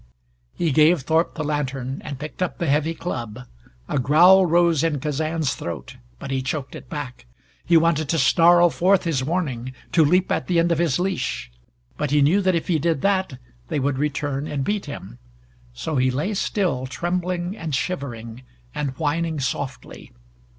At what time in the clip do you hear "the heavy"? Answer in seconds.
2.57-2.95